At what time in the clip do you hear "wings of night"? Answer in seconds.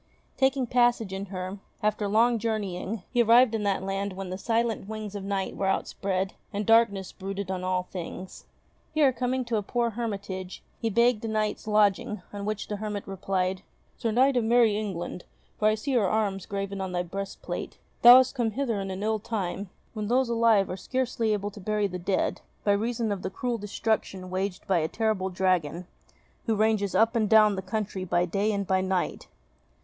4.89-5.55